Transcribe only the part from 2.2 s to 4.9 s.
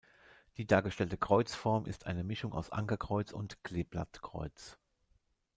Mischung aus Ankerkreuz und Kleeblattkreuz.